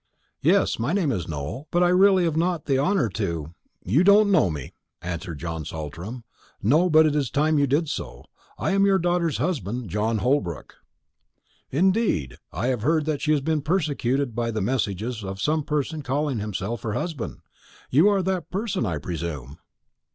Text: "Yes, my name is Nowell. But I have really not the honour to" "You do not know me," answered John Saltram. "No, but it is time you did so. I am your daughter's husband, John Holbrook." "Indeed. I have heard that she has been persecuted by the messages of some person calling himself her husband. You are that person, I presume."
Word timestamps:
"Yes, 0.41 0.79
my 0.79 0.93
name 0.93 1.11
is 1.11 1.27
Nowell. 1.27 1.67
But 1.69 1.83
I 1.83 1.89
have 1.89 1.97
really 1.99 2.27
not 2.31 2.65
the 2.65 2.79
honour 2.79 3.07
to" 3.09 3.53
"You 3.85 4.03
do 4.03 4.15
not 4.25 4.27
know 4.29 4.49
me," 4.49 4.73
answered 4.99 5.37
John 5.37 5.63
Saltram. 5.63 6.23
"No, 6.59 6.89
but 6.89 7.05
it 7.05 7.15
is 7.15 7.29
time 7.29 7.59
you 7.59 7.67
did 7.67 7.87
so. 7.87 8.25
I 8.57 8.71
am 8.71 8.83
your 8.83 8.97
daughter's 8.97 9.37
husband, 9.37 9.91
John 9.91 10.17
Holbrook." 10.17 10.77
"Indeed. 11.69 12.37
I 12.51 12.69
have 12.69 12.81
heard 12.81 13.05
that 13.05 13.21
she 13.21 13.29
has 13.29 13.41
been 13.41 13.61
persecuted 13.61 14.33
by 14.33 14.49
the 14.49 14.59
messages 14.59 15.23
of 15.23 15.39
some 15.39 15.61
person 15.61 16.01
calling 16.01 16.39
himself 16.39 16.81
her 16.81 16.93
husband. 16.93 17.37
You 17.91 18.09
are 18.09 18.23
that 18.23 18.49
person, 18.49 18.87
I 18.87 18.97
presume." 18.97 19.59